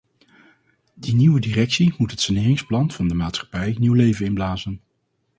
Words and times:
Die 0.95 1.13
nieuwe 1.13 1.39
directie 1.39 1.93
moet 1.97 2.11
het 2.11 2.21
saneringsplan 2.21 2.91
van 2.91 3.07
de 3.07 3.13
maatschappij 3.13 3.75
nieuw 3.79 3.93
leven 3.93 4.25
inblazen. 4.25 4.81